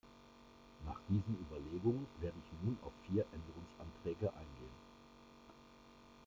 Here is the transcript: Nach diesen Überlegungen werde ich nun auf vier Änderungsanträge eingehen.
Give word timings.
Nach 0.87 0.97
diesen 1.09 1.37
Überlegungen 1.41 2.07
werde 2.21 2.35
ich 2.39 2.65
nun 2.65 2.75
auf 2.81 2.91
vier 3.05 3.23
Änderungsanträge 3.33 4.33
eingehen. 4.33 4.73